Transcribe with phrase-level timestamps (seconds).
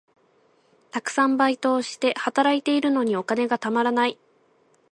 [0.89, 4.17] たくさんバイトをして、働いているのにお金がたまらない。